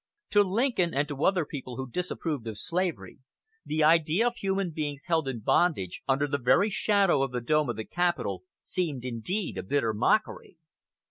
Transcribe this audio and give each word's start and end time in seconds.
To 0.31 0.41
Lincoln 0.41 0.95
and 0.95 1.07
to 1.09 1.25
other 1.25 1.45
people 1.45 1.75
who 1.77 1.87
disapproved 1.87 2.47
of 2.47 2.57
slavery, 2.57 3.19
the 3.63 3.83
idea 3.83 4.25
of 4.25 4.35
human 4.35 4.71
beings 4.71 5.03
held 5.05 5.27
in 5.27 5.41
bondage 5.41 6.01
under 6.07 6.27
the 6.27 6.39
very 6.39 6.71
shadow 6.71 7.21
of 7.21 7.31
the 7.31 7.39
dome 7.39 7.69
of 7.69 7.75
the 7.75 7.85
Capitol 7.85 8.41
seemed 8.63 9.05
indeed 9.05 9.59
a 9.59 9.61
bitter 9.61 9.93
mockery. 9.93 10.57